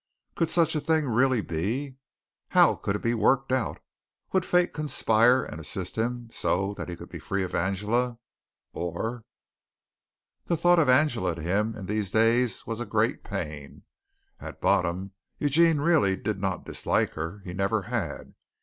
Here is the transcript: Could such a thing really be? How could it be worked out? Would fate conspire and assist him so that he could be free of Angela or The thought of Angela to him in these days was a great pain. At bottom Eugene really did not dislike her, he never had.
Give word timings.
Could 0.33 0.49
such 0.49 0.73
a 0.75 0.81
thing 0.81 1.07
really 1.07 1.41
be? 1.41 1.97
How 2.47 2.73
could 2.73 2.95
it 2.95 3.03
be 3.03 3.13
worked 3.13 3.51
out? 3.51 3.77
Would 4.31 4.43
fate 4.43 4.73
conspire 4.73 5.43
and 5.43 5.61
assist 5.61 5.95
him 5.95 6.27
so 6.31 6.73
that 6.73 6.89
he 6.89 6.95
could 6.95 7.09
be 7.09 7.19
free 7.19 7.43
of 7.43 7.53
Angela 7.53 8.17
or 8.73 9.25
The 10.45 10.57
thought 10.57 10.79
of 10.79 10.89
Angela 10.89 11.35
to 11.35 11.41
him 11.43 11.75
in 11.75 11.85
these 11.85 12.09
days 12.09 12.65
was 12.65 12.79
a 12.79 12.85
great 12.87 13.23
pain. 13.23 13.83
At 14.39 14.59
bottom 14.59 15.11
Eugene 15.37 15.79
really 15.79 16.15
did 16.15 16.41
not 16.41 16.65
dislike 16.65 17.11
her, 17.13 17.43
he 17.45 17.53
never 17.53 17.83
had. 17.83 18.33